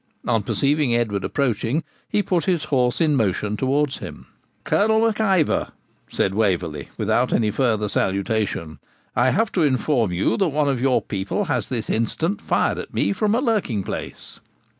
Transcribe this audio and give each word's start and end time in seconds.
On 0.27 0.41
perceiving 0.41 0.95
Edward 0.95 1.23
approaching, 1.23 1.83
he 2.09 2.23
put 2.23 2.45
his 2.45 2.63
horse 2.63 2.99
in 2.99 3.15
motion 3.15 3.55
towards 3.55 3.97
him. 3.99 4.25
'Colonel 4.63 5.05
Mac 5.05 5.19
Ivor,' 5.21 5.73
said 6.09 6.33
Waverley, 6.33 6.89
without 6.97 7.31
any 7.31 7.51
farther 7.51 7.87
salutation, 7.87 8.79
'I 9.15 9.29
have 9.29 9.51
to 9.51 9.61
inform 9.61 10.11
you 10.11 10.37
that 10.37 10.47
one 10.47 10.67
of 10.67 10.81
your 10.81 11.03
people 11.03 11.43
has 11.45 11.69
this 11.69 11.87
instant 11.87 12.41
fired 12.41 12.79
at 12.79 12.95
me 12.95 13.13
from 13.13 13.35
a 13.35 13.41
lurking 13.41 13.83
place.' 13.83 14.39